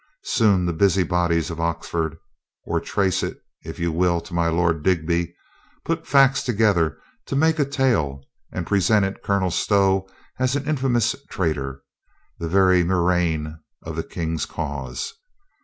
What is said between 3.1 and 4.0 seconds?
it if you